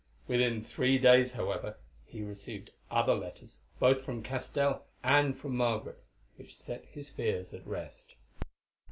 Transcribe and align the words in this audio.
Within 0.25 0.63
three 0.63 0.97
days, 0.97 1.33
however, 1.33 1.77
he 2.07 2.23
received 2.23 2.71
other 2.89 3.13
letters 3.13 3.59
both 3.77 4.03
from 4.03 4.23
Castell 4.23 4.85
and 5.03 5.37
from 5.37 5.55
Margaret, 5.55 6.03
which 6.37 6.57
set 6.57 6.85
his 6.85 7.11
fears 7.11 7.53
at 7.53 7.67
rest. 7.67 8.15